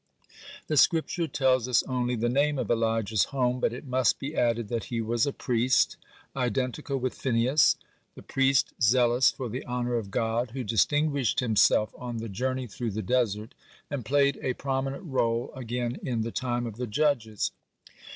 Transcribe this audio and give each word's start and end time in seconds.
The 0.65 0.77
Scripture 0.77 1.27
tells 1.27 1.67
us 1.67 1.83
only 1.83 2.15
the 2.15 2.27
name 2.27 2.57
of 2.57 2.71
Elijah's 2.71 3.25
home, 3.25 3.57
(2) 3.57 3.61
but 3.61 3.71
it 3.71 3.85
must 3.85 4.17
be 4.17 4.35
added 4.35 4.67
that 4.69 4.85
he 4.85 4.99
was 4.99 5.27
a 5.27 5.31
priest, 5.31 5.95
identical 6.35 6.97
with 6.97 7.13
Phinehas, 7.13 7.75
(3) 7.79 7.87
the 8.15 8.23
priest 8.23 8.73
zealous 8.81 9.29
for 9.31 9.47
the 9.47 9.63
honor 9.67 9.97
of 9.97 10.09
God, 10.09 10.49
who 10.55 10.63
distinguished 10.63 11.39
himself 11.39 11.93
on 11.95 12.17
the 12.17 12.29
journey 12.29 12.65
through 12.65 12.89
the 12.89 13.03
desert, 13.03 13.53
and 13.91 14.03
played 14.03 14.39
a 14.41 14.55
prominent 14.55 15.03
role 15.05 15.53
again 15.55 15.99
in 16.01 16.21
the 16.21 16.31
time 16.31 16.65
of 16.65 16.77
the 16.77 16.87
Judges. 16.87 17.51